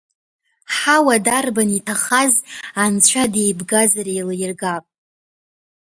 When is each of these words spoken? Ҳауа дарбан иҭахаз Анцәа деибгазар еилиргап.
Ҳауа 0.75 1.15
дарбан 1.25 1.69
иҭахаз 1.77 2.33
Анцәа 2.83 3.23
деибгазар 3.33 4.07
еилиргап. 4.13 4.85